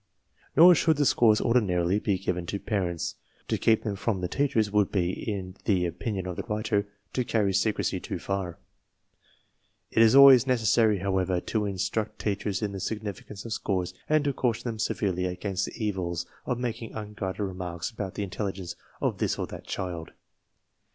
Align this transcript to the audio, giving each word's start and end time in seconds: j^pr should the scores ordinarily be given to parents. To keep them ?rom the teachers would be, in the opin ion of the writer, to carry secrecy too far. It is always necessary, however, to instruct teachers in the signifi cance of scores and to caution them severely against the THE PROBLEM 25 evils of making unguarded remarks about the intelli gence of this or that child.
j^pr 0.57 0.75
should 0.75 0.97
the 0.97 1.05
scores 1.05 1.39
ordinarily 1.39 1.99
be 1.99 2.17
given 2.17 2.47
to 2.47 2.57
parents. 2.57 3.13
To 3.49 3.55
keep 3.59 3.83
them 3.83 3.95
?rom 4.07 4.21
the 4.21 4.27
teachers 4.27 4.71
would 4.71 4.91
be, 4.91 5.11
in 5.11 5.55
the 5.65 5.85
opin 5.87 6.15
ion 6.15 6.25
of 6.25 6.37
the 6.37 6.41
writer, 6.49 6.87
to 7.13 7.23
carry 7.23 7.53
secrecy 7.53 7.99
too 7.99 8.17
far. 8.17 8.57
It 9.91 10.01
is 10.01 10.15
always 10.15 10.47
necessary, 10.47 10.97
however, 10.97 11.39
to 11.39 11.67
instruct 11.67 12.17
teachers 12.17 12.63
in 12.63 12.71
the 12.71 12.79
signifi 12.79 13.27
cance 13.27 13.45
of 13.45 13.53
scores 13.53 13.93
and 14.09 14.23
to 14.23 14.33
caution 14.33 14.69
them 14.71 14.79
severely 14.79 15.25
against 15.25 15.65
the 15.65 15.71
THE 15.73 15.91
PROBLEM 15.91 15.93
25 15.93 15.95
evils 15.99 16.25
of 16.47 16.57
making 16.57 16.93
unguarded 16.93 17.39
remarks 17.41 17.91
about 17.91 18.15
the 18.15 18.25
intelli 18.27 18.53
gence 18.53 18.73
of 19.01 19.19
this 19.19 19.37
or 19.37 19.45
that 19.45 19.67
child. 19.67 20.13